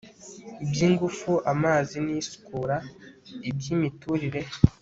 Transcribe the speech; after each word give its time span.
by'ingufu, 0.69 1.31
amazi 1.53 1.95
n' 2.05 2.13
isukura, 2.19 2.77
iby'imiturire 3.49 4.41